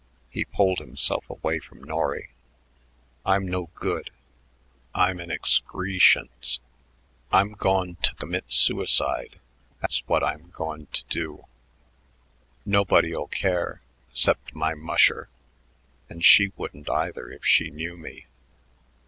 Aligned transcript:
He 0.31 0.45
pulled 0.45 0.79
himself 0.79 1.29
away 1.29 1.59
from 1.59 1.83
Norry. 1.83 2.31
"I'm 3.23 3.47
no 3.47 3.67
good. 3.75 4.09
I'm 4.95 5.19
an 5.19 5.29
ex 5.29 5.59
cree 5.59 5.99
shence. 5.99 6.59
I'm 7.31 7.51
goin' 7.53 7.97
t' 7.97 8.15
commit 8.15 8.49
suicide; 8.49 9.39
tha's 9.79 10.01
what 10.07 10.23
I'm 10.23 10.49
goin' 10.49 10.87
t' 10.87 11.03
do. 11.07 11.45
Nobody'll 12.65 13.27
care 13.27 13.83
'cept 14.11 14.55
my 14.55 14.73
musher, 14.73 15.29
and 16.09 16.25
she 16.25 16.51
wouldn't 16.57 16.89
either 16.89 17.29
if 17.29 17.45
she 17.45 17.69
knew 17.69 17.95
me. 17.95 18.25